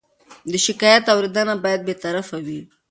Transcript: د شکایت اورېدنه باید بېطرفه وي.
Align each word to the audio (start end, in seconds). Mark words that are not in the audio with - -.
د 0.51 0.53
شکایت 0.65 1.03
اورېدنه 1.13 1.53
باید 1.63 1.81
بېطرفه 1.87 2.37
وي. 2.45 2.59